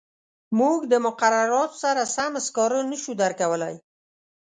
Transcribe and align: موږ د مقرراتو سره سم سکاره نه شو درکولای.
موږ 0.59 0.77
د 0.91 0.93
مقرراتو 1.05 1.77
سره 1.83 2.01
سم 2.15 2.31
سکاره 2.45 2.79
نه 2.91 2.97
شو 3.01 3.11
درکولای. 3.21 3.75